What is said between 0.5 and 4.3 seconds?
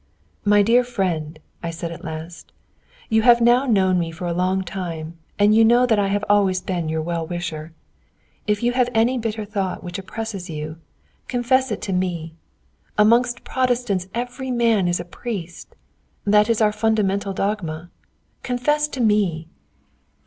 dear friend," I said at last, "you have now known me for